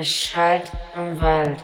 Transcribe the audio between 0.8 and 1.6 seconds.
im Wald.